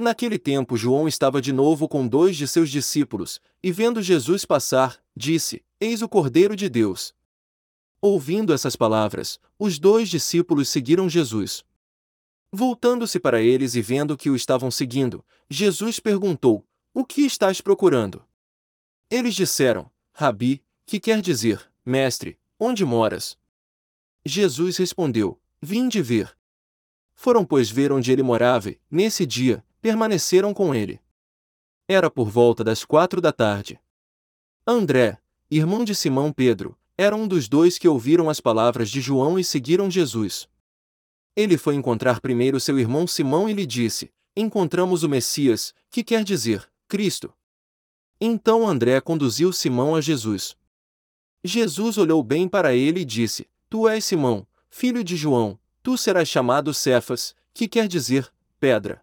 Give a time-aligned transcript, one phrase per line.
[0.00, 4.98] Naquele tempo João estava de novo com dois de seus discípulos, e vendo Jesus passar,
[5.14, 7.14] disse: Eis o Cordeiro de Deus.
[8.00, 11.62] Ouvindo essas palavras, os dois discípulos seguiram Jesus.
[12.50, 16.64] Voltando-se para eles e vendo que o estavam seguindo, Jesus perguntou:
[16.94, 18.24] O que estás procurando?
[19.10, 23.36] Eles disseram: Rabi, que quer dizer, mestre, onde moras?
[24.24, 26.34] Jesus respondeu: Vim de ver.
[27.14, 31.00] Foram, pois, ver onde ele morava nesse dia, permaneceram com ele.
[31.88, 33.80] Era por volta das quatro da tarde.
[34.66, 35.18] André,
[35.50, 39.44] irmão de Simão Pedro, era um dos dois que ouviram as palavras de João e
[39.44, 40.48] seguiram Jesus.
[41.34, 46.22] Ele foi encontrar primeiro seu irmão Simão e lhe disse: Encontramos o Messias, que quer
[46.22, 47.32] dizer, Cristo.
[48.20, 50.56] Então André conduziu Simão a Jesus.
[51.42, 56.28] Jesus olhou bem para ele e disse: Tu és Simão, filho de João, tu serás
[56.28, 59.02] chamado Cefas, que quer dizer, pedra.